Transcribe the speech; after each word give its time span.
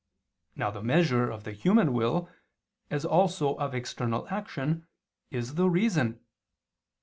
Now 0.55 0.71
the 0.71 0.81
measure 0.81 1.29
of 1.29 1.43
the 1.43 1.51
human 1.51 1.93
will, 1.93 2.27
as 2.89 3.05
also 3.05 3.53
of 3.59 3.75
external 3.75 4.27
action, 4.29 4.87
is 5.29 5.53
the 5.53 5.69
reason. 5.69 6.21